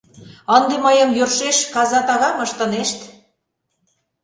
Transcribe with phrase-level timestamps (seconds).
[0.57, 2.99] Ынде мыйым йӧршеш каза тагам ыштынешт!..